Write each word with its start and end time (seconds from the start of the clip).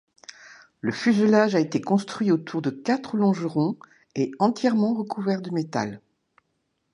Le 0.79 0.91
fuselage 0.91 1.53
a 1.53 1.59
été 1.59 1.79
construit 1.79 2.31
autour 2.31 2.63
de 2.63 2.71
quatre 2.71 3.17
longerons 3.17 3.77
et 4.15 4.31
entièrement 4.39 4.95
recouvert 4.95 5.43
de 5.43 5.51
métal. 5.51 6.01